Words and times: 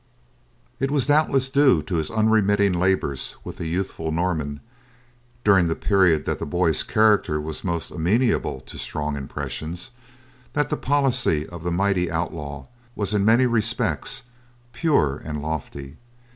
It 0.79 0.89
was 0.89 1.05
doubtless 1.05 1.47
due 1.47 1.83
to 1.83 1.97
his 1.97 2.09
unremitting 2.09 2.73
labors 2.73 3.35
with 3.43 3.57
the 3.57 3.67
youthful 3.67 4.11
Norman, 4.11 4.59
during 5.43 5.67
the 5.67 5.75
period 5.75 6.25
that 6.25 6.39
the 6.39 6.45
boy's 6.47 6.81
character 6.81 7.39
was 7.39 7.63
most 7.63 7.91
amenable 7.91 8.61
to 8.61 8.79
strong 8.79 9.15
impressions, 9.15 9.91
that 10.53 10.71
the 10.71 10.75
policy 10.75 11.47
of 11.47 11.61
the 11.61 11.69
mighty 11.69 12.09
outlaw 12.09 12.65
was 12.95 13.13
in 13.13 13.23
many 13.23 13.45
respects 13.45 14.23
pure 14.73 15.17
and 15.23 15.39
lofty. 15.39 15.97